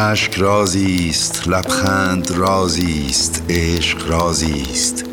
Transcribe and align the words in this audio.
اشک 0.00 0.34
رازی 0.34 1.08
است 1.10 1.48
لبخند 1.48 2.30
رازی 2.30 3.06
است 3.10 3.42
عشق 3.48 4.10
رازی 4.10 4.62
است 4.70 5.04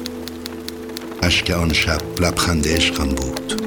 اشک 1.24 1.50
آن 1.50 1.74
شب 1.74 2.02
لبخند 2.20 2.68
عشقم 2.68 3.10
بود. 3.10 3.62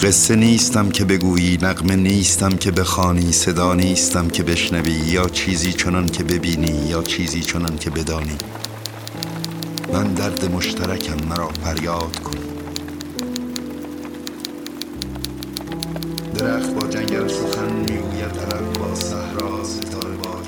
قصه 0.00 0.36
نیستم 0.36 0.88
که 0.88 1.04
بگویی 1.04 1.58
نقمه 1.62 1.96
نیستم 1.96 2.48
که 2.48 2.70
بخوانی 2.70 3.32
صدا 3.32 3.74
نیستم 3.74 4.28
که 4.28 4.42
بشنوی 4.42 4.92
یا 4.92 5.28
چیزی 5.28 5.72
چنان 5.72 6.06
که 6.06 6.24
ببینی 6.24 6.88
یا 6.88 7.02
چیزی 7.02 7.40
چنان 7.40 7.78
که 7.78 7.90
بدانی. 7.90 8.36
من 9.92 10.14
درد 10.14 10.52
مشترکم 10.52 11.28
مرا 11.28 11.48
فریاد 11.48 12.18
کن. 12.18 12.43
درخت 16.34 16.74
با 16.74 16.86
جنگل 16.86 17.28
سخن 17.28 17.72
می‌گوید 17.72 18.32
طرف 18.32 18.78
با 18.78 18.94
صحرا 18.94 19.64
ستاره 19.64 20.16
با 20.16 20.43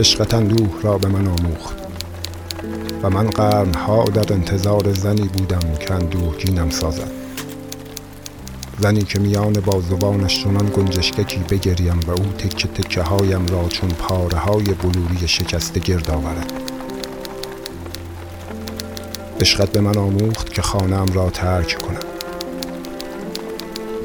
عشقت 0.00 0.34
اندوه 0.34 0.82
را 0.82 0.98
به 0.98 1.08
من 1.08 1.26
آموخت. 1.26 1.76
و 3.02 3.10
من 3.10 3.30
قرنها 3.30 4.04
در 4.04 4.32
انتظار 4.32 4.92
زنی 4.92 5.28
بودم 5.28 5.74
که 5.80 5.94
اندوهگینم 5.94 6.70
سازد. 6.70 7.10
زنی 8.78 9.02
که 9.02 9.18
میان 9.18 9.52
بازوانش 9.52 10.44
چنان 10.44 10.70
گنجشککی 10.76 11.40
بگریم 11.50 12.00
و 12.06 12.10
او 12.10 12.32
تکه 12.38 12.68
تکه 12.68 13.02
هایم 13.02 13.46
را 13.46 13.68
چون 13.68 13.88
پاره 13.88 14.38
های 14.38 14.64
بلوری 14.64 15.28
شکسته 15.28 15.80
گرد 15.80 16.10
آورد. 16.10 16.52
عشقت 19.40 19.72
به 19.72 19.80
من 19.80 19.96
آموخت 19.96 20.54
که 20.54 20.62
خانم 20.62 21.06
را 21.14 21.30
ترک 21.30 21.78
کنم. 21.82 22.09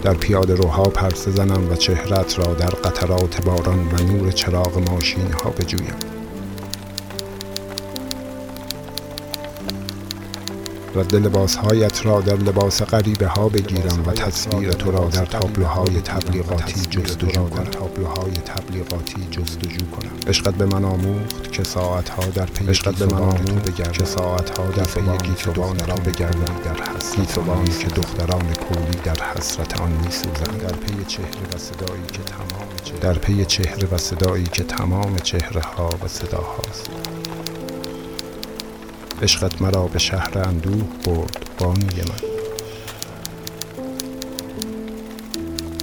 در 0.05 0.13
پیاده 0.13 0.55
روها 0.55 0.83
پرسه 0.83 1.31
زنم 1.31 1.71
و 1.71 1.75
چهرت 1.75 2.39
را 2.39 2.53
در 2.53 2.69
قطرات 2.69 3.45
باران 3.45 3.79
و 3.79 4.03
نور 4.11 4.31
چراغ 4.31 4.91
ماشین 4.91 5.31
ها 5.31 5.49
بجویم. 5.49 6.14
رد 10.95 11.15
لباسهایت 11.15 12.05
را 12.05 12.21
در 12.21 12.35
لباس 12.35 12.81
غریبه 12.81 13.27
ها 13.27 13.49
بگیرم 13.49 14.03
و 14.07 14.11
تصویر 14.11 14.71
تو 14.71 14.91
را 14.91 15.05
در 15.05 15.25
تابلوهای 15.25 16.01
تبلیغاتی 16.01 16.81
جستجو 16.89 17.49
کنم. 17.49 17.63
تابلوهای 17.63 18.31
تبلیغاتی 18.31 19.27
جستجو 19.31 19.85
کنم. 19.85 20.11
عشقت 20.27 20.55
به 20.55 20.65
من 20.65 20.85
آموخت 20.85 21.51
که 21.51 21.63
ساعتها 21.63 22.25
در 22.25 22.45
پی 22.45 22.67
عشقت 22.67 22.95
به 22.95 23.05
من 23.05 23.21
آموخت 23.21 23.71
بگردم. 23.71 23.91
که 23.91 24.05
ساعتها 24.05 24.65
در 24.65 24.83
پی 24.83 25.27
گیسوان 25.27 25.79
را 25.87 25.95
بگردم. 25.95 26.55
در 26.65 26.83
حسرت 26.83 27.15
گیسوانی 27.15 27.69
که 27.69 27.87
دختران 27.87 28.53
کولی 28.53 28.97
در 29.03 29.23
حسرت 29.35 29.81
آن 29.81 29.91
میسوزند 29.91 30.61
در 30.61 30.75
پی 30.75 31.05
چهره 31.07 31.47
و 31.55 31.57
صدایی 31.57 32.05
که 32.13 32.19
تمام 32.23 32.65
در 33.01 33.13
پی 33.13 33.45
چهره 33.45 33.87
و 33.91 33.97
صدایی 33.97 34.43
که 34.43 34.63
تمام 34.63 35.15
چهره 35.15 35.61
ها 35.61 35.89
و 36.03 36.07
صداهاست. 36.07 36.89
عشقت 39.21 39.61
مرا 39.61 39.87
به 39.87 39.99
شهر 39.99 40.39
اندوه 40.39 40.83
برد 41.05 41.49
بانوی 41.59 42.01
من. 42.01 42.29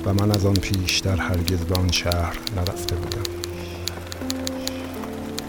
و 0.04 0.14
من 0.14 0.30
از 0.30 0.46
آن 0.46 0.54
پیشتر 0.54 1.16
هرگز 1.16 1.58
به 1.58 1.74
آن 1.74 1.90
شهر 1.90 2.38
نرفته 2.56 2.94
بودم. 2.94 3.22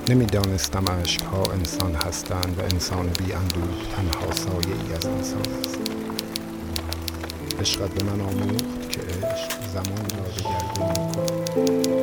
نمی‌دانستم 0.09 0.83
اشک 1.03 1.21
ها 1.21 1.44
انسان 1.53 1.95
هستند 1.95 2.55
و 2.59 2.61
انسان 2.61 3.07
بی 3.07 3.33
اندوه 3.33 3.63
تنها 3.95 4.35
سایه 4.35 4.75
ای 4.88 4.94
از 4.94 5.05
انسان 5.05 5.41
است. 5.65 5.79
عشقت 7.61 7.89
به 7.89 8.03
من 8.03 8.21
آموخت 8.21 8.89
که 8.89 9.00
عشق 9.00 9.51
زمان 9.73 10.05
را 10.09 10.25
دگرگون 10.38 10.89
می‌کند. 10.89 12.03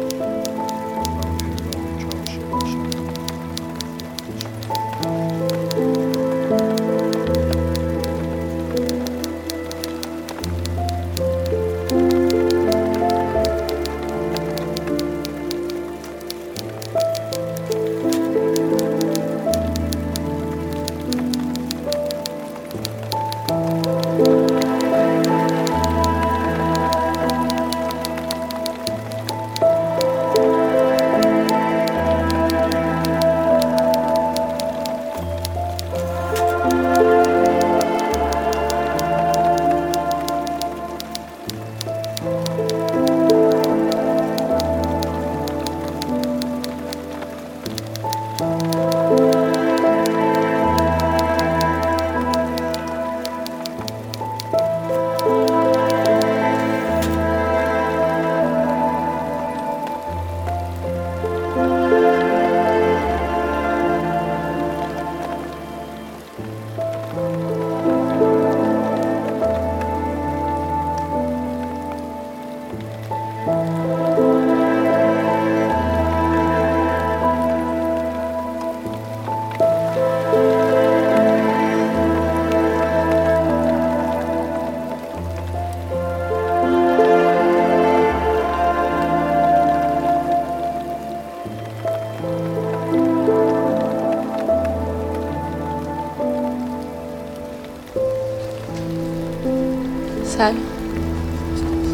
سلام. 100.36 100.56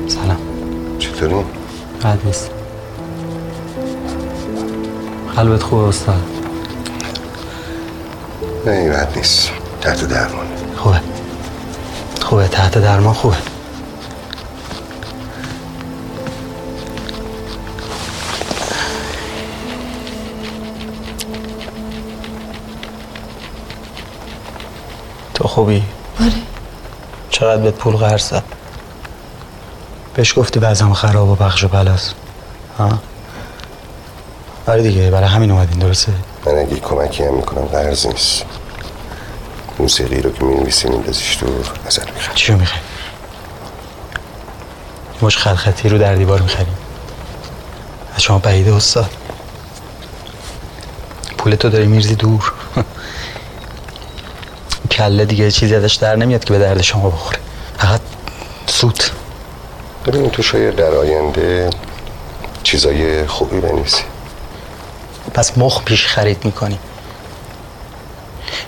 سلام. 0.09 0.39
چطوری؟ 0.99 1.45
بد 2.05 2.19
نیست. 2.25 2.51
قلبت 5.37 5.63
خوبه 5.63 5.83
استاد؟ 5.83 6.23
نه 8.67 8.91
بد 8.91 9.13
نیست. 9.17 9.51
تحت 9.81 10.05
درمان. 10.09 10.47
خوبه. 10.77 11.01
خوبه. 12.23 12.49
تحت 12.49 12.79
درمان 12.79 13.15
خوبه. 13.15 13.37
تو 25.35 25.49
خوبی؟ 25.49 25.83
چقدر 27.37 27.63
بهت 27.63 27.75
پول 27.75 27.97
قرض 27.97 28.23
زد؟ 28.23 28.43
بهش 30.15 30.39
گفتی 30.39 30.61
بعضم 30.61 30.93
خراب 30.93 31.29
و 31.29 31.35
بخش 31.35 31.65
و 31.65 31.69
بلاست 31.69 32.15
ها؟ 32.79 32.99
آره 34.67 34.83
دیگه 34.83 35.11
برای 35.11 35.29
همین 35.29 35.51
اومدین 35.51 35.79
درسته. 35.79 36.13
من 36.47 36.59
اگه 36.59 36.77
کمکی 36.77 37.25
هم 37.25 37.35
می‌کنم 37.35 37.65
قرض 37.65 38.07
نیست. 38.07 38.45
موسیقی 39.79 40.21
رو 40.21 40.33
که 40.33 40.45
می‌نویسی 40.45 40.89
میندازیش 40.89 41.39
دور 41.41 41.71
ازت 41.87 42.13
می‌خوام 42.15 42.35
چی 42.35 42.53
رو 42.53 42.59
می‌خوای 42.59 42.81
مش 45.23 45.37
خلخطی 45.37 45.89
رو 45.89 45.99
در 45.99 46.15
دیوار 46.15 46.41
می‌خریم 46.41 46.77
از 48.15 48.23
شما 48.23 48.39
بعیده 48.39 48.75
استاد. 48.75 49.11
پول 51.39 51.55
تو 51.55 51.69
داری 51.69 51.87
میرزی 51.87 52.15
دور. 52.15 52.53
کله 54.97 55.25
دیگه 55.25 55.51
چیزی 55.51 55.75
ازش 55.75 55.95
در 55.95 56.17
نمیاد 56.17 56.45
که 56.45 56.53
به 56.53 56.59
درد 56.59 56.83
شما 56.83 57.11
بخوره. 57.11 57.39
فقط 57.79 58.01
سود. 58.67 59.03
ببین 60.07 60.31
تو 60.31 60.43
شاید 60.43 60.77
در 60.77 60.95
آینده 60.95 61.71
چیزای 62.63 63.27
خوبی 63.27 63.61
بنویسی. 63.61 64.03
پس 65.35 65.59
مخ 65.59 65.83
پیش 65.85 66.07
خرید 66.07 66.45
می‌کنی. 66.45 66.79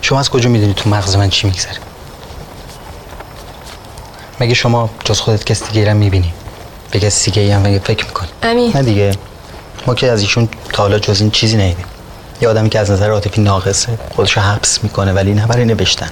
شما 0.01 0.19
از 0.19 0.29
کجا 0.29 0.49
می‌دونی 0.49 0.73
تو 0.73 0.89
مغز 0.89 1.15
من 1.15 1.29
چی 1.29 1.47
میگذره؟ 1.47 1.77
مگه 4.39 4.53
شما 4.53 4.89
جز 5.05 5.19
خودت 5.19 5.43
کس 5.43 5.63
دیگه 5.63 5.93
می‌بینی؟ 5.93 6.33
به 6.91 6.99
کس 6.99 7.25
دیگه 7.25 7.55
هم 7.55 7.61
مگه 7.61 7.79
فکر 7.79 8.05
می‌کنی؟ 8.05 8.29
امین 8.43 8.71
نه 8.75 8.83
دیگه. 8.83 9.11
ما 9.87 9.95
که 9.95 10.11
از 10.11 10.21
ایشون 10.21 10.49
تا 10.73 10.83
حالا 10.83 10.99
جز 10.99 11.21
این 11.21 11.31
چیزی 11.31 11.57
ندیدیم 11.57 11.85
یه 12.41 12.49
آدمی 12.49 12.69
که 12.69 12.79
از 12.79 12.91
نظر 12.91 13.11
عاطفی 13.11 13.41
ناقصه. 13.41 13.99
خودش 14.15 14.37
رو 14.37 14.43
حبس 14.43 14.83
می‌کنه 14.83 15.13
ولی 15.13 15.33
نه 15.33 15.47
برای 15.47 15.65
نوشتن. 15.65 16.09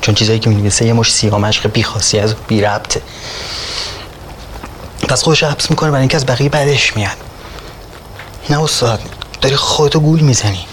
چون 0.00 0.14
چیزایی 0.14 0.38
که 0.38 0.50
می‌نویسه 0.50 0.84
یه 0.84 0.92
مش 0.92 1.12
سیاه 1.12 1.38
مشق 1.38 1.70
بی 1.70 1.82
خاصی 1.82 2.18
از 2.18 2.34
بی 2.34 2.60
ربطه. 2.60 3.02
پس 5.08 5.22
خودش 5.22 5.42
رو 5.42 5.48
حبس 5.48 5.70
می‌کنه 5.70 5.90
برای 5.90 6.00
اینکه 6.00 6.16
از 6.16 6.26
بقیه 6.26 6.48
بعدش 6.48 6.96
میاد. 6.96 7.16
نه 8.50 8.62
استاد 8.62 9.00
داری 9.40 9.56
خودتو 9.56 10.00
گول 10.00 10.20
می‌زنی. 10.20 10.66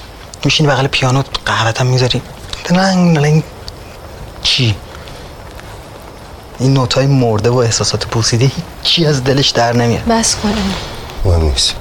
میشینی 0.46 0.70
بغل 0.70 0.88
پیانو 0.88 1.24
قهوت 1.46 1.82
هم 1.82 1.88
می‌ذاری. 1.88 2.22
دلنگ 2.64 3.16
دلنگ 3.16 3.44
چی؟ 4.44 4.76
این 6.60 6.74
نوتای 6.74 7.08
مرده 7.08 7.50
و 7.50 7.58
احساسات 7.58 8.08
پوسیده 8.08 8.52
هیچی 8.84 9.06
از 9.06 9.24
دلش 9.24 9.50
در 9.50 9.74
نمیاد. 9.74 10.06
بس 10.06 10.36
کن 10.36 10.50
امین 10.50 10.74
مهم 11.26 11.42
نیست. 11.42 11.76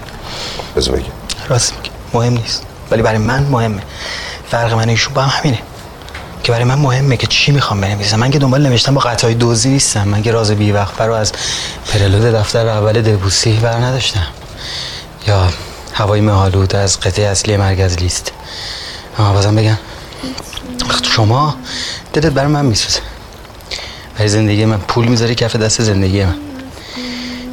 بذار 0.77 0.97
بگم. 0.97 1.13
راست 1.49 1.75
میگه 1.77 1.91
مهم 2.15 2.33
نیست. 2.33 2.63
ولی 2.91 3.03
برای 3.03 3.19
من 3.19 3.43
مهمه. 3.43 3.83
فرق 4.51 4.73
من 4.73 4.89
ایشون 4.89 5.15
با 5.15 5.23
هم 5.23 5.41
همینه. 5.41 5.59
که 6.43 6.53
برای 6.53 6.65
من 6.65 6.75
مهمه 6.75 7.17
که 7.17 7.27
چی 7.27 7.53
می‌خوام 7.53 7.81
بنویسم. 7.81 8.17
من 8.17 8.31
که 8.31 8.39
دنبال 8.39 8.67
نوشتن 8.67 8.95
با 8.95 9.01
قطعای 9.01 9.35
دوزی 9.35 9.69
نیستم. 9.69 10.09
من 10.09 10.23
که 10.23 10.33
راز 10.33 10.51
بی 10.51 10.73
وقت 10.73 11.01
رو 11.01 11.13
از 11.13 11.33
پرلود 11.93 12.23
دفتر 12.23 12.67
اول 12.67 13.03
دبوسی 13.03 13.53
بر 13.53 13.77
نداشتم. 13.77 14.27
یا 15.27 15.49
هوای 15.93 16.21
مهالود 16.21 16.77
از 16.77 17.01
قطعه 17.01 17.27
اصلی 17.27 17.57
مرکز 17.57 17.97
لیست. 17.97 18.33
اما 19.19 19.33
بازم 19.33 19.55
بگم. 19.55 19.79
شما 21.03 21.57
دلت 22.13 22.33
برای 22.33 22.53
من 22.53 22.67
میسوزه. 22.67 23.01
برای 24.17 24.29
زندگی 24.29 24.65
من 24.65 24.79
پول 24.79 25.07
می‌ذاری 25.07 25.35
کف 25.35 25.57
دست 25.57 25.83
زندگی 25.83 26.25
من. 26.25 26.37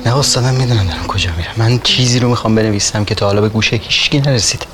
نه 0.05 0.17
استادم 0.17 0.53
می‌دونم 0.53 0.87
دارم 0.87 1.07
کجا 1.07 1.29
میرم. 1.37 1.51
من 1.57 1.79
چیزی 1.79 2.19
رو 2.19 2.29
می‌خوام 2.29 2.55
بنویسم 2.55 3.05
که 3.05 3.15
تا 3.15 3.25
حالا 3.25 3.41
به 3.41 3.49
گوش 3.49 3.73
هیچکی 3.73 4.19
نرسیده 4.19 4.65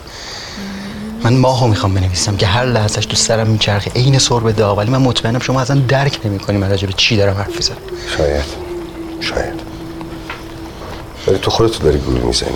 من 1.23 1.38
ماهو 1.38 1.68
می‌خوام 1.68 1.94
بنویسم 1.94 2.38
که 2.38 2.45
هر 2.45 2.65
لحظهش 2.65 3.06
تو 3.06 3.15
سرم 3.15 3.47
میچرخه 3.47 3.91
عین 3.91 4.18
سرب 4.18 4.51
داغ. 4.51 4.77
ولی 4.77 4.91
من 4.91 4.97
مطمئنم 4.97 5.39
شما 5.39 5.62
اصلا 5.62 5.81
درک 5.88 6.19
نمی‌کنی 6.25 6.57
من 6.57 6.69
راجع 6.69 6.88
به 6.88 6.94
چی 6.94 7.18
دارم 7.18 7.38
حرف 7.38 7.56
می‌زنم. 7.56 7.77
شاید. 8.18 8.44
شاید. 9.19 9.59
ولی 11.27 11.38
تو 11.38 11.51
خودتو 11.51 11.83
داری 11.83 11.97
گول 11.97 12.18
می‌زنی. 12.19 12.50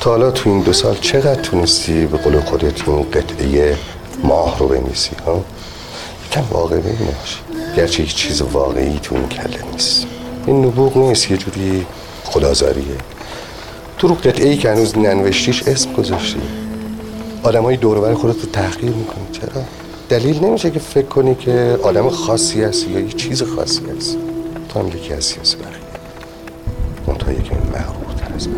تا 0.00 0.10
حالا 0.10 0.30
تو 0.30 0.50
این 0.50 0.60
دو 0.60 0.72
سال 0.72 0.96
چقدر 1.00 1.40
تونستی 1.40 2.06
به 2.06 2.16
قول 2.16 2.40
خودت 2.40 2.88
این 2.88 3.10
قطعه 3.10 3.76
ماه 4.24 4.58
رو 4.58 4.68
بنویسی 4.68 5.10
ها؟ 5.26 5.44
یکم 6.30 6.44
واقعی 6.50 6.80
ببینش 6.80 7.40
گرچه 7.76 8.02
هیچ 8.02 8.14
چیز 8.14 8.42
واقعی 8.42 8.98
تو 9.02 9.14
این 9.14 9.28
کله 9.28 9.58
نیست. 9.72 10.06
این 10.46 10.64
نبوغ 10.64 10.96
نیست 10.96 11.30
یه 11.30 11.36
جوری 11.36 11.86
خدازاریه 12.24 12.96
تو 13.98 14.08
رو 14.08 14.14
قطعه 14.14 14.48
ای 14.48 14.56
که 14.56 14.70
هنوز 14.70 14.98
ننوشتیش 14.98 15.62
اسم 15.62 15.92
گذاشتی. 15.92 16.40
آدم 17.46 17.62
های 17.62 17.76
دورور 17.76 18.14
خودت 18.14 18.42
رو 18.42 18.50
تحقیر 18.52 18.90
می‌کنی. 18.90 19.24
چرا؟ 19.32 19.62
دلیل 20.08 20.44
نمیشه 20.44 20.70
که 20.70 20.78
فکر 20.78 21.06
کنی 21.06 21.34
که 21.34 21.78
آدم 21.82 22.08
خاصی 22.08 22.62
هستی 22.62 22.90
یا 22.90 23.00
یه 23.00 23.08
چیز 23.08 23.42
خاصی 23.42 23.82
هستی. 23.96 24.18
تو 24.68 24.78
هم 24.80 24.88
یکی 24.88 25.12
هستی 25.12 25.40
از 25.40 25.56
بقیه 25.56 25.66
اون 27.06 27.16
تا 27.16 27.32
یکی 27.32 27.50
مغرور 27.54 28.14
تر 28.16 28.34
از 28.34 28.48
من. 28.48 28.54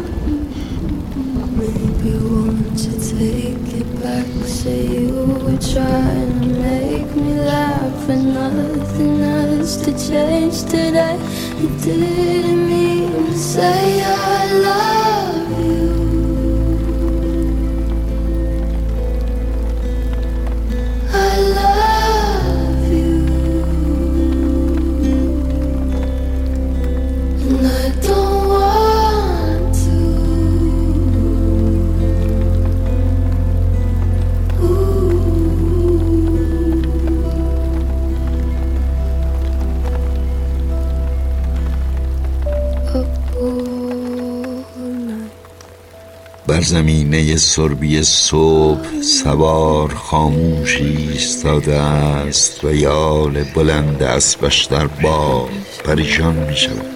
بر 46.59 46.65
زمینه 46.65 47.37
سربی 47.37 48.03
صبح 48.03 49.03
سوار 49.03 49.95
خاموشی 49.95 50.85
ایستاده 50.85 51.75
است 51.75 52.65
و 52.65 52.75
یال 52.75 53.45
بلند 53.45 54.03
اسبش 54.03 54.65
در 54.65 54.87
باد 54.87 55.49
پریشان 55.85 56.35
می 56.35 56.57
شود. 56.57 56.87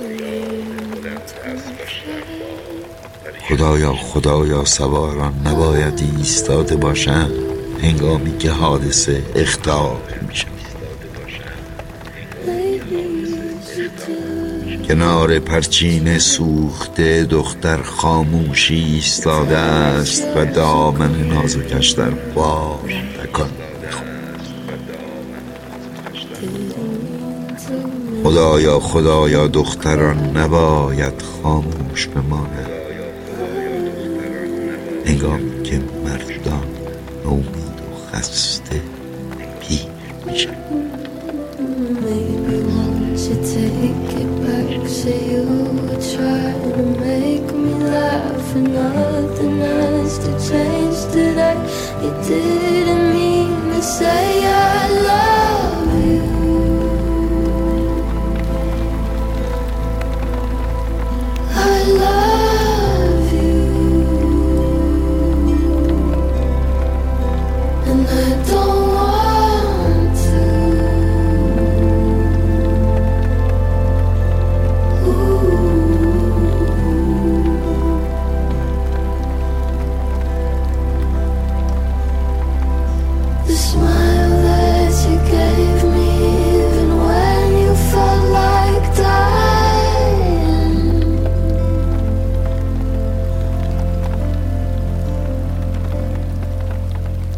خدایا 3.48 3.92
خدایا 3.92 4.64
سواران 4.64 5.34
نباید 5.46 6.02
ایستاده 6.18 6.76
باشند. 6.76 7.32
هنگامی 7.82 8.38
که 8.38 8.50
حادثه 8.50 9.22
اختار 9.36 10.02
می 10.28 10.36
شود. 10.36 10.51
کنار 14.92 15.38
پرچین 15.38 16.18
سوخته 16.18 17.24
دختر 17.24 17.82
خاموشی 17.82 18.74
ایستاده 18.74 19.56
است 19.56 20.24
و 20.36 20.44
دامن 20.44 21.28
نازکش 21.28 21.90
در 21.90 22.10
بار 22.10 22.92
تکان 23.22 23.50
خدایا 28.24 28.80
خدایا 28.80 29.46
دختران 29.46 30.36
نباید 30.36 31.22
خاموش 31.42 32.06
بمانند 32.06 32.70
هنگامی 35.06 35.62
که 35.62 35.80
مردان 36.04 36.66
نومید 37.24 37.78
و 37.80 38.16
خسته 38.16 38.80
پیر 39.60 39.86
میشن 40.26 40.56
has 50.12 50.18
to 50.18 50.50
change 50.50 51.12
today. 51.12 51.56
You 52.02 52.10
didn't 52.28 53.11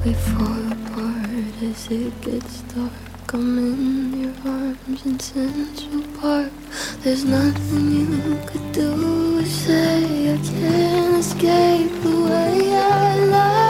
We 0.04 0.12
fall 0.12 0.70
apart 0.70 1.62
as 1.62 1.90
it 1.90 2.20
gets 2.20 2.60
dark. 2.74 2.92
I'm 3.32 3.56
in 3.56 4.20
your 4.20 4.34
arms 4.44 5.06
in 5.06 5.18
Central 5.18 6.02
Park. 6.20 6.52
There's 7.00 7.24
nothing 7.24 7.90
you 7.90 8.38
could 8.44 8.72
do 8.72 9.38
or 9.38 9.44
say. 9.46 10.34
I 10.34 10.36
can't 10.36 11.16
escape 11.20 11.90
the 12.02 12.20
way 12.20 12.76
I 12.76 13.16
love 13.24 13.63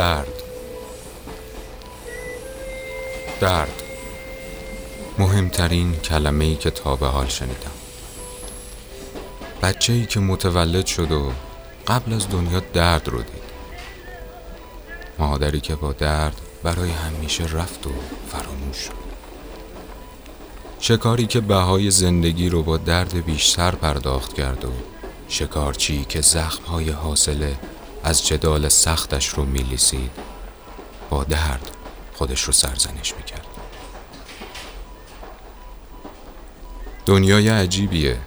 درد. 0.00 0.42
درد. 3.40 3.82
مهمترین 5.18 5.96
کلمه 5.96 6.44
ای 6.44 6.56
که 6.56 6.70
تا 6.70 6.96
به 6.96 7.06
حال 7.06 7.28
شنیدم. 7.28 7.70
بچه 9.62 9.92
ای 9.92 10.06
که 10.06 10.20
متولد 10.20 10.86
شد 10.86 11.12
و 11.12 11.32
قبل 11.88 12.12
از 12.12 12.28
دنیا 12.28 12.60
درد 12.72 13.08
رو 13.08 13.18
دید. 13.18 13.42
مادری 15.18 15.60
که 15.60 15.74
با 15.74 15.92
درد 15.92 16.40
برای 16.62 16.90
همیشه 16.90 17.44
رفت 17.44 17.86
و 17.86 17.90
فراموش 18.28 18.76
شد. 18.76 18.92
شکاری 20.80 21.26
که 21.26 21.40
بهای 21.40 21.90
زندگی 21.90 22.48
رو 22.48 22.62
با 22.62 22.76
درد 22.76 23.24
بیشتر 23.24 23.70
پرداخت 23.70 24.34
کرد 24.34 24.64
و 24.64 24.72
شکارچی 25.28 26.04
که 26.04 26.20
زخمهای 26.20 26.90
حاصله 26.90 27.58
از 28.04 28.26
جدال 28.26 28.68
سختش 28.68 29.28
رو 29.28 29.44
میلیسید. 29.44 30.10
با 31.10 31.24
درد 31.24 31.70
خودش 32.14 32.42
رو 32.42 32.52
سرزنش 32.52 33.14
می‌کرد. 33.14 33.46
دنیای 37.06 37.48
عجیبیه. 37.48 38.18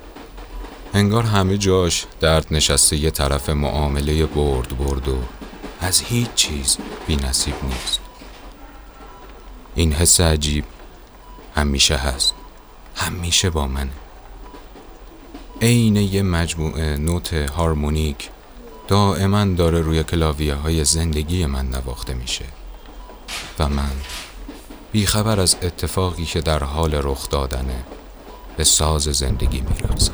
انگار 0.93 1.23
همه 1.23 1.57
جاش 1.57 2.05
درد 2.19 2.47
نشسته 2.51 2.97
یه 2.97 3.11
طرف 3.11 3.49
معامله 3.49 4.25
برد 4.25 4.77
برد 4.77 5.07
و 5.07 5.17
از 5.79 6.01
هیچ 6.01 6.33
چیز 6.35 6.77
بی 7.07 7.15
نصیب 7.15 7.55
نیست. 7.63 7.99
این 9.75 9.93
حس 9.93 10.21
عجیب 10.21 10.65
همیشه 11.55 11.95
هست. 11.95 12.33
همیشه 12.95 13.49
با 13.49 13.67
منه. 13.67 13.91
عین 15.61 15.95
یه 15.95 16.21
مجموعه 16.21 16.97
نوت 16.97 17.33
هارمونیک 17.33 18.29
دائما 18.93 19.45
داره 19.45 19.81
روی 19.81 20.03
کلاویه 20.03 20.55
های 20.55 20.83
زندگی 20.83 21.45
من 21.45 21.65
نواخته 21.69 22.13
میشه. 22.13 22.45
و 23.59 23.69
من 23.69 23.91
بیخبر 24.91 25.39
از 25.39 25.55
اتفاقی 25.61 26.25
که 26.25 26.41
در 26.41 26.63
حال 26.63 26.95
رخ 27.03 27.29
دادنه 27.29 27.83
به 28.57 28.63
ساز 28.63 29.03
زندگی 29.03 29.61
میرقصم 29.61 30.13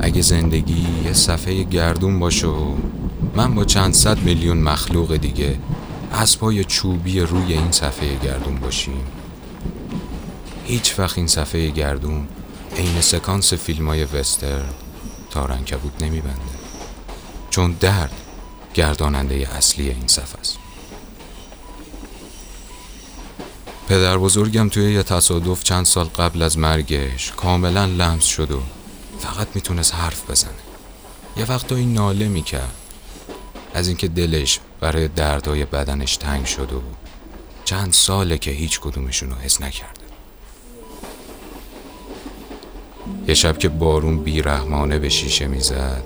اگه 0.00 0.22
زندگی 0.22 0.86
یه 1.04 1.12
صفحه 1.12 1.62
گردون 1.62 2.18
باشه 2.18 2.46
و 2.46 2.74
من 3.34 3.54
با 3.54 3.64
چند 3.64 3.94
صد 3.94 4.18
میلیون 4.18 4.58
مخلوق 4.58 5.16
دیگه 5.16 5.58
اسبای 6.12 6.64
چوبی 6.64 7.20
روی 7.20 7.52
این 7.52 7.72
صفحه 7.72 8.16
گردون 8.16 8.56
باشیم 8.56 9.04
هیچ 10.64 10.98
وقت 10.98 11.18
این 11.18 11.26
صفحه 11.26 11.70
گردون 11.70 12.28
عین 12.76 13.00
سکانس 13.00 13.52
فیلم 13.52 13.86
های 13.86 14.04
وستر 15.28 15.40
تارنکبوت 15.40 16.02
نمیبنده. 16.02 16.40
چون 17.50 17.72
درد 17.72 18.12
گرداننده 18.74 19.48
اصلی 19.56 19.88
این 19.88 20.06
صفحه 20.06 20.40
است. 20.40 20.58
پدر 23.88 24.18
بزرگم 24.18 24.68
توی 24.68 24.92
یه 24.92 25.02
تصادف 25.02 25.62
چند 25.64 25.86
سال 25.86 26.04
قبل 26.04 26.42
از 26.42 26.58
مرگش 26.58 27.32
کاملا 27.36 27.84
لمس 27.84 28.24
شد 28.24 28.50
و 28.50 28.62
فقط 29.20 29.48
می‌تونست 29.54 29.94
حرف 29.94 30.30
بزنه. 30.30 30.50
یه 31.36 31.44
وقتایی 31.44 31.86
ناله 31.86 32.28
می‌کرد. 32.28 32.74
از 33.74 33.88
اینکه 33.88 34.08
دلش 34.08 34.60
برای 34.80 35.08
دردای 35.08 35.64
بدنش 35.64 36.16
تنگ 36.16 36.46
شد 36.46 36.72
و 36.72 36.82
چند 37.64 37.92
ساله 37.92 38.38
که 38.38 38.50
هیچ 38.50 38.80
کدومشون 38.80 39.30
رو 39.30 39.36
حس 39.36 39.60
نکرده 39.60 39.97
یه 43.28 43.34
شب 43.34 43.58
که 43.58 43.68
بارون 43.68 44.18
بیرحمانه 44.18 44.98
به 44.98 45.08
شیشه 45.08 45.46
می‌زد 45.46 46.02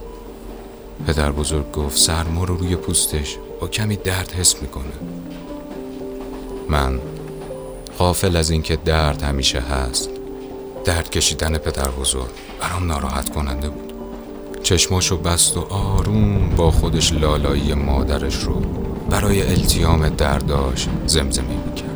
پدر 1.07 1.33
بزرگ 1.33 1.73
گفت 1.73 1.99
سرما 1.99 2.45
رو 2.45 2.57
روی 2.57 2.77
پوستش 2.77 3.37
با 3.61 3.69
کمی 3.69 3.97
درد 3.97 4.33
حس 4.33 4.63
می‌کنه. 4.63 4.93
من 6.69 7.01
غافل 7.99 8.37
از 8.37 8.51
اینکه 8.51 8.79
درد 8.85 9.23
همیشه 9.23 9.61
هست 9.61 10.11
درد 10.85 11.11
کشیدن 11.11 11.59
پدر 11.59 11.89
بزرگ 11.89 12.31
برام 12.61 12.87
ناراحت 12.87 13.31
کننده 13.31 13.69
بود. 13.69 13.93
چشماشو 14.63 15.17
بست 15.17 15.57
و 15.57 15.61
آروم 15.61 16.51
با 16.57 16.71
خودش 16.71 17.13
لالایی 17.13 17.75
مادرش 17.75 18.37
رو 18.37 18.63
برای 19.11 19.43
التیام 19.43 20.09
درداش 20.09 20.89
زمزمه 21.07 21.57
می‌کرد. 21.67 21.92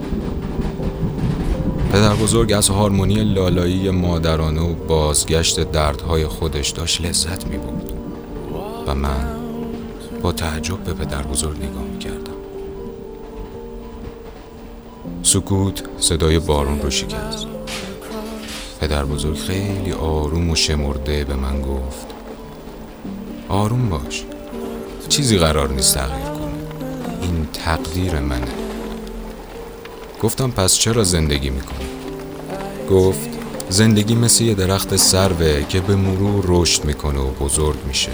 پدر 1.92 2.14
بزرگ 2.14 2.52
از 2.52 2.68
هارمونی 2.68 3.14
لالایی 3.14 3.90
مادرانه 3.90 4.60
و 4.60 4.74
بازگشت 4.74 5.60
دردهای 5.60 6.26
خودش 6.26 6.70
داشت 6.70 7.00
لذت 7.00 7.46
می‌برد. 7.46 7.92
و 8.86 8.94
من 8.94 9.36
با 10.22 10.32
تعجب 10.32 10.78
به 10.78 10.92
پدر 10.92 11.22
بزرگ 11.22 11.56
نگاه 11.56 11.82
می‌کردم. 11.82 12.32
سکوت 15.22 15.82
صدای 15.98 16.38
بارون 16.38 16.80
رو 16.82 16.90
شکست. 16.90 17.46
پدر 18.80 19.04
بزرگ 19.04 19.36
خیلی 19.36 19.92
آروم 19.92 20.50
و 20.50 20.54
شمرده 20.54 21.24
به 21.24 21.34
من 21.34 21.62
گفت 21.62 22.06
آروم 23.48 23.88
باش 23.88 24.24
چیزی 25.08 25.38
قرار 25.38 25.68
نیست 25.68 25.94
تغییر 25.94 26.26
کنه 26.26 26.52
این 27.22 27.48
تقدیر 27.52 28.20
منه. 28.20 28.65
گفتم 30.22 30.50
پس 30.50 30.74
چرا 30.74 31.04
زندگی 31.04 31.50
می‌کنی؟ 31.50 31.86
گفت 32.90 33.28
زندگی 33.68 34.14
مثل 34.14 34.44
یه 34.44 34.54
درخت 34.54 34.96
سروه 34.96 35.62
که 35.68 35.80
به 35.80 35.96
مرور 35.96 36.44
رشد 36.48 36.84
می‌کنه 36.84 37.18
و 37.18 37.30
بزرگ 37.30 37.78
میشه. 37.86 38.12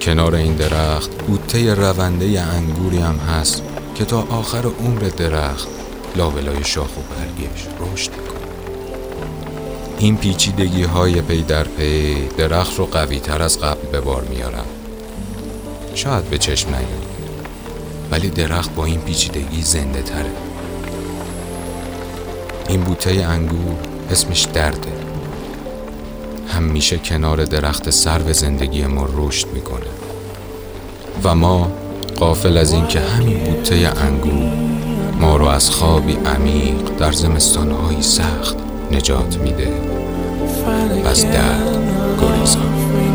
کنار 0.00 0.34
این 0.34 0.54
درخت 0.54 1.10
بوته 1.10 1.74
رونده 1.74 2.40
انگوری 2.40 2.98
هم 2.98 3.16
هست 3.16 3.62
که 3.94 4.04
تا 4.04 4.26
آخر 4.30 4.66
عمر 4.66 5.00
درخت 5.00 5.68
لابلای 6.16 6.64
شاخ 6.64 6.96
و 6.96 7.00
برگش 7.00 7.66
رشد 7.80 8.10
می‌کنه. 8.10 8.38
این 9.98 10.16
پیچیدگی 10.16 10.82
های 10.82 11.22
پی 11.22 11.42
در 11.42 11.64
پی 11.64 12.28
درخت 12.38 12.78
رو 12.78 12.86
قوی 12.86 13.20
تر 13.20 13.42
از 13.42 13.60
قبل 13.60 13.88
به 13.92 14.00
بار 14.00 14.24
میارن 14.24 14.64
شاید 15.94 16.24
به 16.24 16.38
چشم 16.38 16.68
نیاد. 16.68 17.07
ولی 18.10 18.30
درخت 18.30 18.74
با 18.74 18.84
این 18.84 19.00
پیچیدگی 19.00 19.62
زنده 19.62 20.02
تره. 20.02 20.30
این 22.68 22.80
بوته 22.80 23.10
انگور 23.10 23.76
اسمش 24.10 24.42
درده. 24.42 24.92
همیشه 26.48 26.98
کنار 26.98 27.44
درخت 27.44 27.90
سرو 27.90 28.32
زندگی 28.32 28.86
ما 28.86 29.08
رشد 29.16 29.48
می‌کنه. 29.54 29.86
و 31.24 31.34
ما 31.34 31.72
قافل 32.16 32.56
از 32.56 32.72
اینکه 32.72 33.00
همین 33.00 33.38
بوته 33.38 33.74
انگور 33.74 34.52
ما 35.20 35.36
رو 35.36 35.46
از 35.46 35.70
خوابی 35.70 36.12
عمیق 36.12 36.96
در 36.98 37.12
زمستانهایی 37.12 38.02
سخت 38.02 38.56
نجات 38.92 39.36
میده 39.36 39.68
و 41.04 41.08
از 41.08 41.24
درد 41.24 41.78
گریزان. 42.20 43.07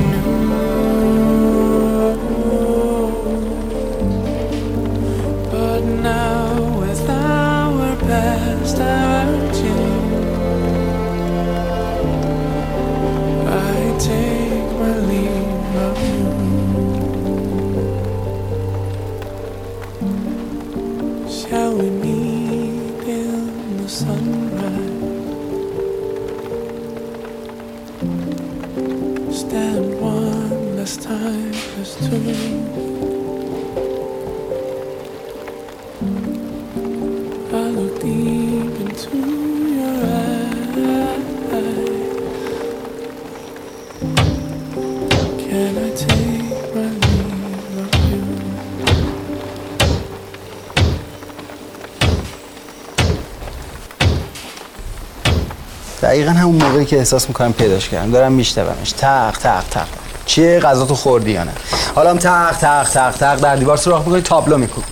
دقیقا 56.04 56.32
همون 56.32 56.56
موقعی 56.64 56.86
که 56.86 56.98
احساس 56.98 57.28
می‌کنم 57.28 57.54
پیداش 57.54 57.90
کردم. 57.90 58.12
دارم 58.12 58.32
میشنومش. 58.32 58.92
تق 58.92 59.38
تق 59.38 59.64
تق. 59.72 59.88
چیه؟ 60.26 60.60
غذا 60.60 60.86
تو 60.86 60.96
خوردی 60.96 61.32
یا 61.32 61.44
نه؟ 61.44 61.52
حالا 61.96 62.10
هم 62.10 62.18
تق 62.18 62.58
تق 62.58 62.90
تق 62.90 63.12
تق. 63.12 63.36
در 63.36 63.56
دیوار 63.56 63.78
سوراخ 63.78 64.06
می‌کنی 64.06 64.22
تابلو 64.22 64.58
میکن 64.58 64.84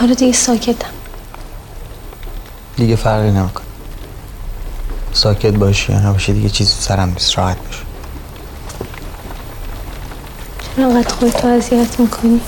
حالا 0.00 0.14
دیگه 0.14 0.32
ساکتم. 0.32 0.88
دیگه 2.76 2.96
فرقی 2.96 3.30
نمیکن 3.30 3.62
ساکت 5.12 5.54
باشی 5.54 5.92
یا 5.92 5.98
نباشی 5.98 6.32
دیگه 6.32 6.48
چیزی 6.48 6.72
سرم 6.80 7.08
نیست. 7.08 7.38
راحت 7.38 7.56
باش. 7.56 7.82
چرا 10.76 10.86
انقدر 10.86 11.14
خودتو 11.14 11.48
اذیت 11.48 12.00
می‌کنی؟ 12.00 12.40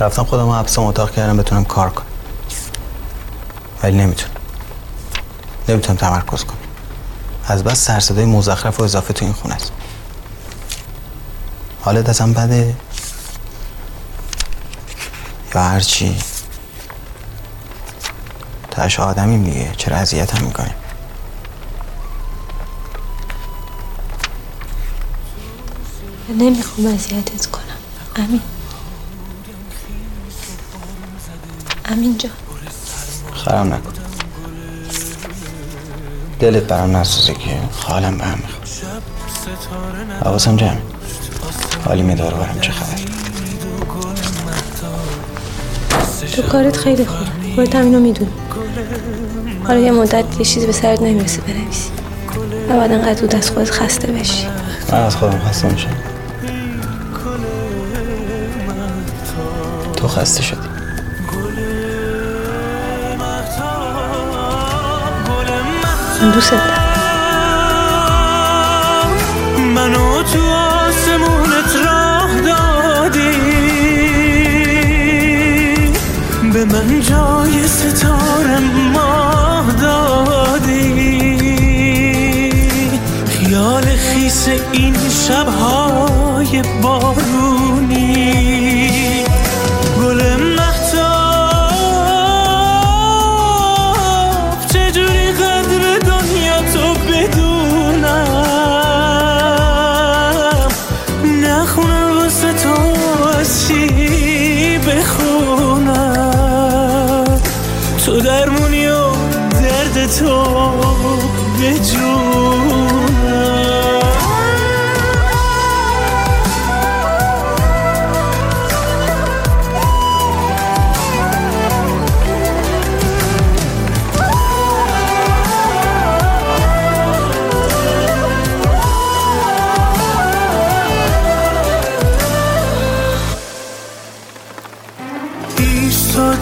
رفتم 0.00 0.24
خودم 0.24 0.50
حبسم 0.50 0.82
اتاق 0.82 1.10
کردم 1.10 1.36
بتونم 1.36 1.64
کار 1.64 1.90
کنم. 1.90 2.06
ولی 3.82 3.96
نمی‌تونم. 3.96 4.34
نمی‌تونم 5.68 5.98
تمرکز 5.98 6.44
کنم. 6.44 6.58
از 7.46 7.64
بس 7.64 7.84
سرصدای 7.84 8.24
مزخرف 8.24 8.80
و 8.80 8.82
اضافه 8.82 9.14
تو 9.14 9.24
این 9.24 9.34
خونه 9.34 9.54
است. 9.54 9.72
حالت 11.80 12.08
ازم 12.08 12.32
بده. 12.32 12.76
یا 15.54 15.62
هرچی 15.62 16.18
تاش 18.70 19.00
آدمیم 19.00 19.44
دیگه. 19.44 19.72
چرا 19.76 19.96
اذیتم 19.96 20.44
می‌کنیم؟ 20.44 20.74
نمی‌خوام 26.28 26.86
اذیتت 26.94 27.46
کنم. 27.46 27.62
امین. 28.16 28.40
امین 31.88 32.18
جان 32.18 32.32
خرم 33.34 33.74
نکن. 33.74 33.92
دلت 36.40 36.62
برام 36.62 36.96
نسوزه 36.96 37.34
که 37.34 37.60
حالم 37.72 38.18
به 38.18 38.24
هم 38.24 38.38
می‌خواد 38.38 38.68
حواسم 40.24 40.56
جمع 40.56 40.76
حالی 41.84 42.02
میدار 42.02 42.34
برم 42.34 42.60
چه 42.60 42.72
خبر. 42.72 43.00
تو 46.36 46.42
کارت 46.42 46.76
خیلی 46.76 47.04
خوبه. 47.06 47.54
خودت 47.54 47.74
هم 47.74 47.84
اینو 47.84 48.00
می‌دونی. 48.00 48.32
حالا 49.66 49.80
یه 49.80 49.92
مدت 49.92 50.38
یه 50.38 50.44
چیزی 50.44 50.66
به 50.66 50.72
سرت 50.72 51.02
نمی‌رسه 51.02 51.40
بنویسی. 51.40 51.90
و 52.68 52.72
بعد 52.72 52.92
انقدر 52.92 53.20
زود 53.20 53.34
از 53.34 53.50
خودت 53.50 53.70
خسته 53.70 54.12
بشی. 54.12 54.46
من 54.92 54.98
از 55.02 55.16
خودم 55.16 55.38
خسته 55.38 55.68
میشم. 55.68 55.96
تو 59.96 60.08
خسته 60.08 60.42
شدی. 60.42 60.75
من 66.22 66.30
دوست 66.30 66.50
دارم. 66.50 66.62
منو 69.74 70.22
تو 70.22 70.38
آسمونت 70.50 71.76
راه 71.86 72.40
دادی. 72.40 73.36
به 76.52 76.64
من 76.64 77.00
جای 77.00 77.68
ستاره 77.68 78.58
ماه 78.92 79.72
دادی. 79.72 80.76
خیال 83.28 83.84
خیس 83.84 84.48
این 84.72 84.96
شبهای 85.28 85.85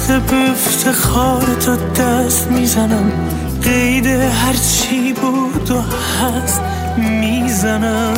ایستاده 0.05 0.27
به 0.31 0.51
افتخار 0.51 1.43
تو 1.61 1.77
دست 1.77 2.51
می‌زنم. 2.51 3.13
قید 3.63 4.07
هرچی 4.07 5.13
بود 5.13 5.71
و 5.71 5.81
هست 5.81 6.61
می‌زنم. 6.97 8.15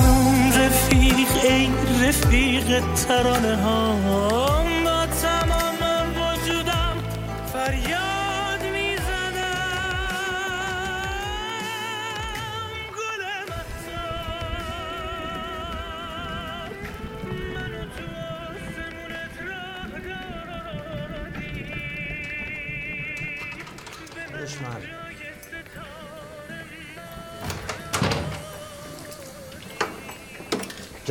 رفیق 0.59 1.29
ای 1.45 1.69
رفیق 2.03 2.83
ترانه 3.09 3.57
ها. 3.63 4.66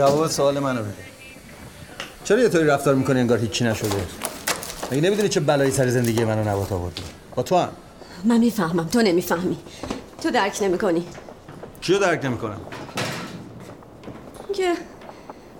جواب 0.05 0.27
سوال 0.27 0.59
منو 0.59 0.81
بده. 0.81 0.93
چرا 2.23 2.39
یه 2.39 2.49
طوری 2.49 2.65
رفتار 2.65 2.95
می‌کنی 2.95 3.19
انگار 3.19 3.37
هیچی 3.37 3.63
نشده؟ 3.63 4.07
مگه 4.91 5.01
نمی‌دونی 5.01 5.29
چه 5.29 5.39
بلایی 5.39 5.71
سر 5.71 5.87
زندگی 5.87 6.23
منو 6.23 6.49
نبات 6.49 6.71
آوردی؟ 6.71 7.03
با 7.35 7.43
تو 7.43 7.57
هم. 7.57 7.69
من 8.23 8.37
می‌فهمم. 8.37 8.87
تو 8.87 9.01
نمی‌فهمی. 9.01 9.57
تو 10.21 10.31
درک 10.31 10.57
نمی‌کنی. 10.61 11.07
چیو 11.81 11.99
درک 11.99 12.25
نمی‌کنم؟ 12.25 12.61
که 14.53 14.73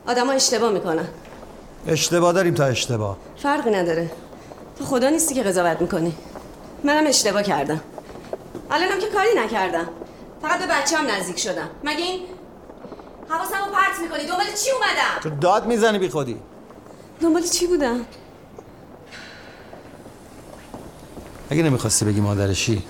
آدما 0.07 0.31
اشتباه 0.31 0.71
می‌کنن. 0.71 1.07
اشتباه 1.87 2.33
داریم 2.33 2.53
تا 2.53 2.65
اشتباه. 2.65 3.17
فرقی 3.37 3.71
نداره. 3.71 4.11
تو 4.77 4.85
خدا 4.85 5.09
نیستی 5.09 5.35
که 5.35 5.43
قضاوت 5.43 5.81
می‌کنی. 5.81 6.15
منم 6.83 7.07
اشتباه 7.07 7.43
کردم. 7.43 7.81
الانم 8.71 8.99
که 8.99 9.07
کاری 9.07 9.29
نکردم. 9.37 9.89
فقط 10.41 10.59
به 10.59 10.65
بچه‌ام 10.67 11.07
نزدیک 11.07 11.39
شدم. 11.39 11.69
مگه 11.83 11.97
این 11.97 12.19
حواسمو 13.35 13.65
پرت 13.73 13.99
می‌کنی. 14.01 14.27
دنبال 14.27 14.45
چی 14.45 14.71
اومدم؟ 14.71 15.19
تو 15.23 15.29
داد 15.29 15.65
می‌زنی 15.67 15.99
بی 15.99 16.09
خودی. 16.09 16.37
دنبال 17.21 17.41
چی 17.43 17.67
بودم؟ 17.67 17.99
اگه 21.49 21.63
نمی‌خواستی 21.63 22.05
بگی 22.05 22.21
مادرشی 22.21 22.83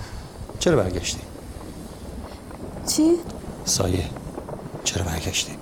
چرا 0.58 0.76
برگشتی؟ 0.76 1.20
چی؟ 2.86 3.16
سایه 3.64 4.10
چرا 4.84 5.04
برگشتی؟ 5.04 5.52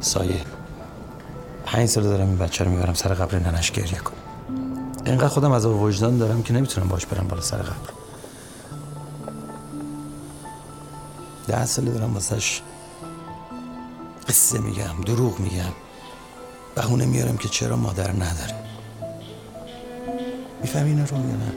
سایه 0.00 0.40
پنج 1.64 1.88
سال 1.88 2.04
دارم 2.04 2.28
این 2.28 2.38
بچه 2.38 2.64
رو 2.64 2.70
می‌برم 2.70 2.94
سر 2.94 3.14
قبر 3.14 3.38
ننش 3.38 3.70
گریه 3.70 3.98
کن 3.98 4.12
اینقدر 5.06 5.28
خودم 5.28 5.52
از 5.52 5.66
وجدان 5.66 6.18
دارم 6.18 6.42
که 6.42 6.52
نمی‌تونم 6.52 6.88
باش 6.88 7.06
برم 7.06 7.28
بالا 7.28 7.42
سر 7.42 7.56
قبر. 7.56 8.01
ده 11.48 11.66
ساله 11.66 11.90
دارم 11.90 12.14
واسش 12.14 12.60
قصه 14.28 14.58
میگم 14.58 15.00
دروغ 15.06 15.40
میگم. 15.40 15.72
بهونه 16.74 17.06
میارم 17.06 17.36
که 17.36 17.48
چرا 17.48 17.76
مادر 17.76 18.10
نداره. 18.10 18.54
می‌فهمی 20.62 20.90
این 20.90 21.06
رو 21.06 21.16
یا 21.16 21.22
نه؟ 21.22 21.52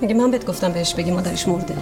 میگه 0.00 0.14
من 0.14 0.30
بهت 0.30 0.46
گفتم 0.46 0.72
بهش 0.72 0.94
بگی 0.94 1.10
مادرش 1.10 1.48
مرده. 1.48 1.76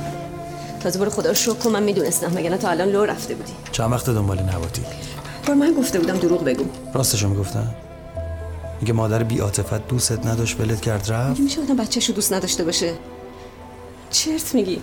تازه 0.81 0.99
برو 0.99 1.11
خدا 1.11 1.35
شکر 1.35 1.55
کن 1.55 1.71
من 1.71 1.83
می‌دونستم. 1.83 2.33
مگه 2.33 2.51
نه 2.51 2.57
تا 2.57 2.68
الان 2.68 2.88
لو 2.88 3.05
رفته 3.05 3.35
بودی؟ 3.35 3.53
چند 3.73 3.92
وقت 3.92 4.11
دنبال 4.11 4.38
نباتی 4.38 4.83
بار 5.47 5.57
من 5.57 5.75
گفته 5.79 5.99
بودم 5.99 6.16
دروغ 6.16 6.45
بگو. 6.45 6.64
راستشو 6.95 7.29
می‌گفتم؟ 7.29 7.75
میگه 8.81 8.92
مادر 8.92 9.23
بی 9.23 9.38
عاطفت 9.38 9.88
دوستت 9.88 10.27
نداشت 10.27 10.61
ولت 10.61 10.81
کرد 10.81 11.12
رفت؟ 11.12 11.31
میگه 11.31 11.42
میشه 11.42 11.61
آدم 11.61 11.77
بچه‌ش 11.77 12.09
رو 12.09 12.14
دوست 12.14 12.33
نداشته 12.33 12.64
باشه. 12.64 12.95
چرت 14.11 14.55
میگی؟ 14.55 14.83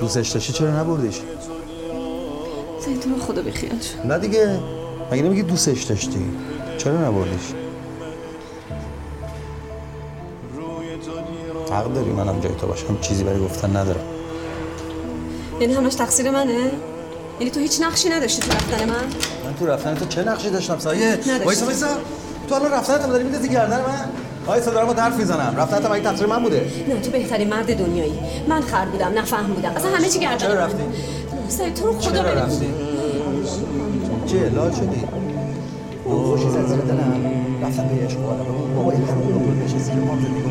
دوستش 0.00 0.28
داشتی 0.30 0.52
چرا 0.52 0.70
نبردیش؟ 0.80 1.20
زید 2.84 3.00
تو 3.00 3.10
رو 3.10 3.18
خدا 3.18 3.42
بخیال 3.42 3.78
شو 3.80 4.08
نه 4.08 4.18
دیگه 4.18 4.58
مگه 5.12 5.22
نمیگی 5.22 5.42
دوستش 5.42 5.82
داشتی؟ 5.82 6.30
چرا 6.78 7.08
نبردیش؟ 7.08 7.42
حق 11.72 11.92
داری 11.94 12.10
منم 12.10 12.40
جای 12.40 12.54
تو 12.54 12.66
باشم 12.66 13.00
چیزی 13.00 13.24
برای 13.24 13.40
گفتن 13.40 13.76
ندارم. 13.76 14.00
یعنی 15.60 15.74
همش 15.74 15.94
تقصیر 15.94 16.30
منه؟ 16.30 16.70
یعنی 17.40 17.50
تو 17.50 17.60
هیچ 17.60 17.80
نقشی 17.80 18.08
نداشتی 18.08 18.42
تو 18.42 18.52
رفتن 18.52 18.88
من؟ 18.88 18.94
من 19.44 19.54
تو 19.58 19.66
رفتن 19.66 19.94
تو 19.94 20.04
چه 20.06 20.24
نقشی 20.24 20.50
داشتم 20.50 20.78
سایه؟ 20.78 21.06
نداشتی. 21.12 21.44
وایسا 21.44 21.64
وایسا. 21.66 21.86
تو 22.48 22.54
الان 22.54 22.72
رفتن 22.72 22.98
تو 22.98 23.10
داری 23.10 23.24
میندازی 23.24 23.48
گردن 23.48 23.80
من؟ 23.80 24.08
وایسا 24.46 24.70
دارم 24.70 25.00
حرف 25.00 25.16
می‌زنم؟ 25.16 25.54
رفتن 25.58 25.80
تو 25.80 25.92
مگه 25.92 26.02
تقصیر 26.02 26.26
من 26.26 26.42
بوده. 26.42 26.66
نه 26.88 27.00
تو 27.00 27.10
بهترین 27.10 27.48
مرد 27.48 27.78
دنیایی. 27.78 28.18
من 28.48 28.60
خر 28.60 28.84
بودم 28.84 29.12
نفهم 29.18 29.46
بودم. 29.46 29.70
اصلا 29.76 29.90
همه 29.90 30.08
چی 30.08 30.18
گردن 30.18 30.36
چرا. 30.36 30.54
رفتی؟ 30.54 30.82
سعید 31.48 31.74
تو 31.74 31.86
رو 31.86 31.92
خدا 31.98 32.22
چرا. 32.22 32.32
رفتی؟ 32.32 32.66
چه 34.26 34.48
لال 34.54 34.70
شدی؟ 34.70 35.04
اون 36.04 36.24
خوشی 36.24 36.50
زد 36.50 36.66
زیر 36.66 36.78
دلم. 36.78 37.22
رفتم 37.62 37.88
به 37.88 38.06
عشق 38.06 38.18
بالا 38.18 38.44
بابا 38.76 38.90
این 38.90 39.04
همون 39.04 39.32
رو 39.32 39.64
بشه 39.64 39.78
زیر 39.78 39.94
ما 39.94 40.14
زندگی 40.14 40.42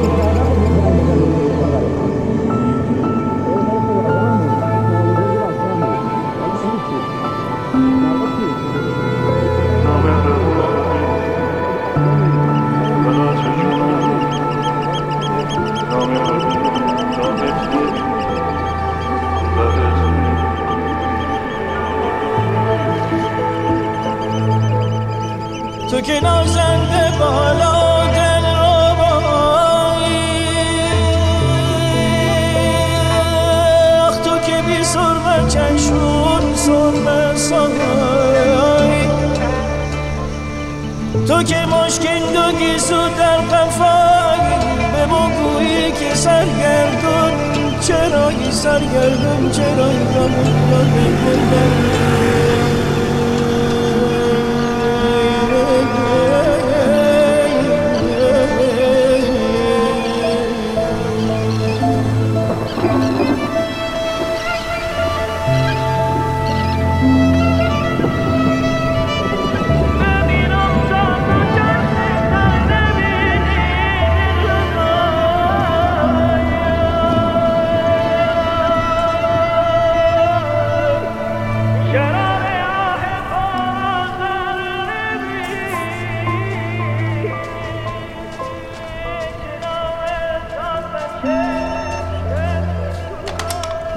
تو 41.28 41.44
که 41.44 41.66
مشکن 41.66 42.38
و 42.38 42.52
گیسو 42.60 43.10
در 43.10 43.38
قفایی. 43.38 44.56
به 44.92 45.06
مگویی 45.06 45.92
که 45.92 46.16
سرگردون 46.16 47.80
چرایی 47.82 48.52
سرگردون 48.52 49.52
چرایی 49.52 50.06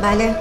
بله. 0.08 0.34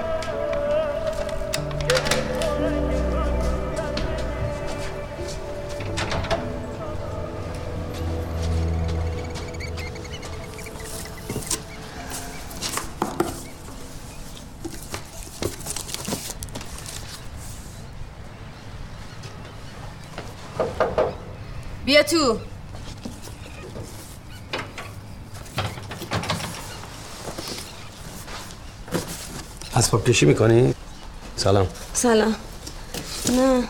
بیا 21.85 22.03
تو. 22.03 22.46
اسباب 29.87 30.03
کشی 30.03 30.25
می‌کنی؟ 30.25 30.75
سلام. 31.35 31.67
سلام. 31.93 32.35
نه. 33.29 33.63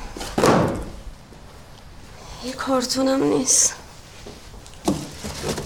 یه 2.45 2.53
کارتونم 2.53 3.23
نیست. 3.23 3.73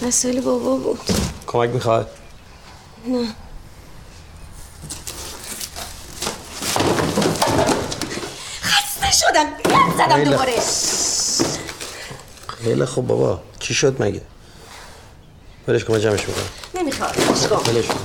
وسایل 0.02 0.42
بابا 0.42 0.76
بود. 0.76 1.00
کمک 1.48 1.70
می‌خواد؟ 1.70 2.10
نه. 3.08 3.28
خسته 8.62 9.12
شدم. 9.12 9.46
گند 9.66 9.94
زدم 9.98 10.24
دوباره. 10.24 10.54
خیلی 12.64 12.86
خوب 12.86 13.08
بابا. 13.08 13.42
چی 13.60 13.74
شد 13.74 14.02
مگه؟ 14.02 14.22
ولش 15.68 15.84
کن 15.84 15.94
من 15.94 16.00
جمعش 16.00 16.28
می‌کنم. 16.28 16.46
نمی‌خواد 16.76 17.18
ولش 17.68 17.88
کن 17.88 18.00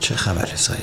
چه 0.00 0.16
خبره 0.16 0.51
سایه. 0.62 0.80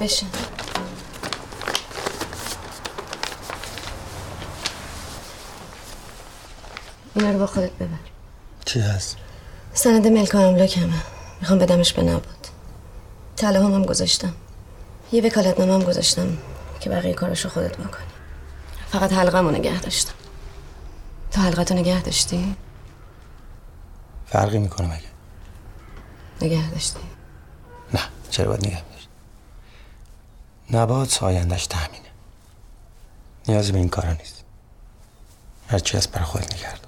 بشین. 0.00 0.28
اینا 7.14 7.30
رو 7.30 7.38
با 7.38 7.46
خودت 7.46 7.70
ببر. 7.70 7.88
چی 8.64 8.80
هست؟ 8.80 9.16
سند 9.72 10.06
ملک 10.06 10.34
و 10.34 10.38
املاکمه 10.38 10.92
می‌خوام 11.40 11.58
بدمش 11.58 11.92
به 11.92 12.02
نبود 12.02 12.24
طلا 13.36 13.66
هم, 13.66 13.74
هم 13.74 13.84
گذاشتم. 13.84 14.34
یه 15.12 15.26
وکالت 15.26 15.60
هم 15.60 15.82
گذاشتم 15.82 16.38
که 16.80 16.90
بقیه 16.90 17.14
کارشو 17.14 17.48
خودت 17.48 17.76
بکنی. 17.76 18.06
فقط 18.92 19.12
حلقه 19.12 19.40
نگه 19.40 19.80
داشتم. 19.80 20.14
تو 21.30 21.40
حلقه 21.40 21.64
تو 21.64 21.74
نگه 21.74 22.02
داشتی؟ 22.02 22.56
فرقی 24.34 24.58
می‌کنه 24.58 24.86
مگه؟ 24.86 25.08
نگه 26.42 26.70
داشتی. 26.70 26.98
نه 27.94 28.00
چرا 28.30 28.48
باید 28.48 28.66
نگه 28.66 28.82
داشت؟ 28.92 29.08
نباد 30.70 31.08
سایندش 31.08 31.66
تامینه 31.66 32.08
نیازی 33.48 33.72
به 33.72 33.78
این 33.78 33.88
کارا 33.88 34.12
نیست. 34.12 34.44
هرچی 35.68 35.96
از 35.96 36.08
برای 36.08 36.24
خودت 36.24 36.54
نگرد 36.54 36.86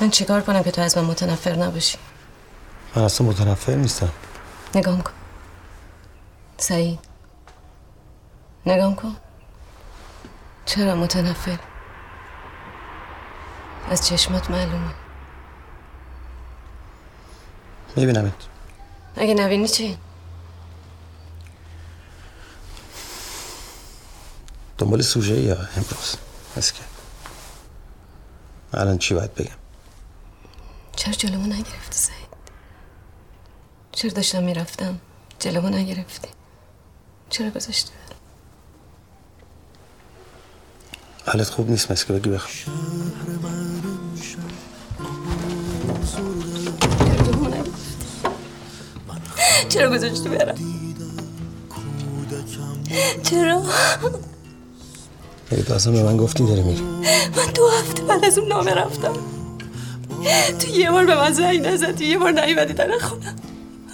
من 0.00 0.10
چیکار 0.10 0.40
کنم 0.40 0.62
که 0.62 0.70
تو 0.70 0.82
از 0.82 0.98
من 0.98 1.04
متنفر 1.04 1.54
نباشی؟ 1.54 1.98
من 2.96 3.02
اصلا 3.02 3.26
متنفر 3.26 3.74
نیستم. 3.74 4.12
نگام 4.74 5.02
کن. 5.02 5.12
سعید. 6.58 6.98
نگام 8.66 8.94
کن. 8.94 9.16
چرا 10.66 10.94
متنفر 10.94 11.58
از 13.90 14.06
چشمات 14.06 14.50
معلومه. 14.50 14.94
میبینمت 17.96 18.32
اگه 19.16 19.34
نبینی 19.34 19.68
چی؟ 19.68 19.98
دنبال 24.78 25.02
سوژه 25.02 25.40
یا 25.40 25.56
امروز؟ 25.56 26.16
هست 26.56 26.74
که. 26.74 26.80
الان 28.72 28.98
چی 28.98 29.14
باید 29.14 29.34
بگم؟ 29.34 29.50
چرا 30.96 31.14
جلومو 31.14 31.46
نگرفتی 31.46 31.98
سعید؟ 31.98 32.28
چرا 33.92 34.10
داشتم 34.10 34.42
می‌رفتم؟ 34.42 35.00
جلومو 35.38 35.68
نگرفتی. 35.68 36.28
چرا 37.30 37.50
گذاشتی؟ 37.50 37.92
حالت 41.26 41.48
خوب 41.48 41.70
نیست 41.70 41.90
مثل 41.90 42.06
که 42.06 42.12
بگی 42.12 42.30
بخوام 42.30 42.54
چرا 49.70 49.90
گذاشتی 49.90 50.28
برم؟ 50.28 50.54
چرا؟ 53.22 53.62
ای 55.50 55.62
بازم 55.62 55.92
به 55.92 56.02
من 56.02 56.16
گفتی 56.16 56.46
داری 56.46 56.62
میری. 56.62 56.80
من 57.36 57.52
دو 57.54 57.68
هفته 57.68 58.02
بعد 58.02 58.24
از 58.24 58.38
اون 58.38 58.48
نامه 58.48 58.74
رفتم. 58.74 59.12
تو 60.58 60.68
یه 60.68 60.90
بار 60.90 61.06
به 61.06 61.16
من 61.16 61.32
زنگ 61.32 61.66
نزدی 61.66 62.06
یه 62.06 62.18
بار 62.18 62.30
نیومدی 62.30 62.72
در 62.72 62.98
خونم 62.98 63.36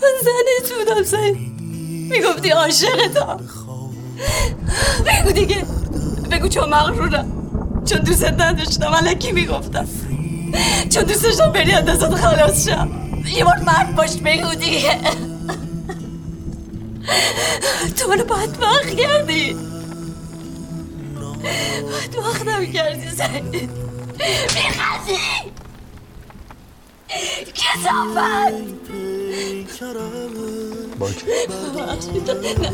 من 0.02 0.08
زنت 0.22 0.72
بودم 0.78 1.02
سعید 1.02 1.36
می‌گفتی 2.10 2.50
عاشقتم. 2.50 3.40
بگو 5.06 5.32
دیگه. 5.32 5.64
بگو 6.30 6.48
چون 6.48 6.68
مغرورم. 6.68 7.32
چون 7.84 7.98
دوست 7.98 8.24
نداشتم 8.24 8.94
علکی 8.94 9.32
می‌گفتم. 9.32 9.88
چون 10.90 11.02
دوست 11.02 11.22
داشتم 11.22 11.52
بری 11.52 11.72
از 11.72 11.84
دستات 11.84 12.14
خلاص 12.14 12.68
شم 12.68 12.90
یه 13.36 13.44
بار 13.44 13.58
مرد 13.58 13.96
باش 13.96 14.16
بگو 14.16 14.54
دیگه. 14.54 15.00
تو 17.96 18.08
منو 18.08 18.24
بدبخت 18.24 18.96
کردی. 18.96 19.56
بدبختم 21.92 22.66
کردی 22.72 23.10
سعید 23.10 23.70
میخندی؟ 24.54 25.18
کسافت. 27.54 28.52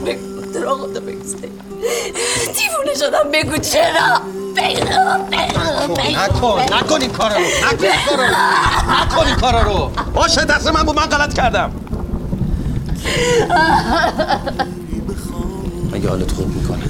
بگو. 0.07 0.53
تو 0.53 0.68
آقا 0.68 0.87
بگو. 0.87 1.23
دیوونه 2.55 2.95
شدم. 2.99 3.31
بگو 3.33 3.57
چرا؟ 3.57 4.21
بگو 4.57 4.85
نکن 6.16 6.61
نکن. 6.75 7.03
این 7.03 7.11
کارا 7.12 7.37
رو. 7.37 7.42
نکن 7.45 7.87
این 7.87 8.07
کارا 8.07 8.27
رو. 8.27 8.37
نکن 9.03 9.27
این 9.27 9.37
کارا 9.37 9.62
رو. 9.62 9.90
باشه 10.14 10.45
دست 10.45 10.66
من 10.66 10.83
بود. 10.83 10.97
من 10.97 11.07
غلط 11.07 11.35
کردم. 11.35 11.91
مگه 15.93 16.09
حالت 16.09 16.33
خوب 16.33 16.57
می‌کنه؟ 16.57 16.83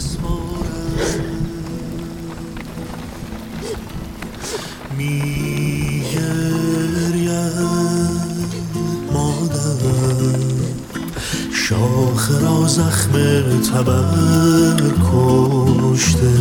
شاخ 11.53 12.31
را 12.43 12.67
زخم 12.67 13.13
تبر 13.61 14.81
کشته. 15.13 16.33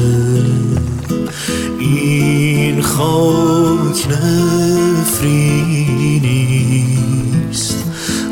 این 1.80 2.82
خاک 2.82 4.08
نفرینیست 4.12 5.52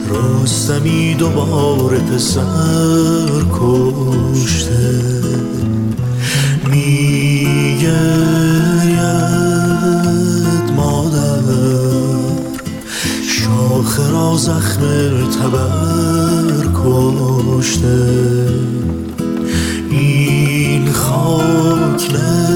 رستمی 0.10 1.15
دوباره 1.15 2.00
پسر 2.00 3.45
کشته. 3.54 5.02
میگرید 6.72 7.89
مادر 10.76 11.41
شاخ 13.30 14.00
را 14.00 14.36
زخم 14.38 14.82
تبر 15.30 16.67
کشته. 16.74 18.19
این 19.91 20.91
خاک 20.91 22.10
نفرینیست 22.13 22.48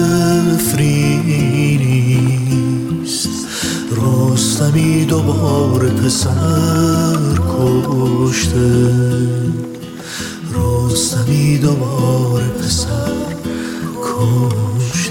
رستمی 4.64 5.06
دوباره 5.06 5.90
پسر 5.90 7.38
کشته. 7.48 8.88
رستمی 10.56 11.58
دوباره 11.58 12.48
پسر 12.48 13.14
کشته. 14.04 15.03